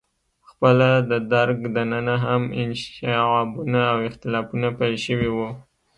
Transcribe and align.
خپله 0.49 0.89
د 1.09 1.11
درګ 1.33 1.59
دننه 1.75 2.15
هم 2.25 2.43
انشعابونه 2.61 3.79
او 3.91 3.97
اختلافونه 4.09 4.67
پیل 4.79 4.95
شوي 5.05 5.29
وو. 5.35 5.49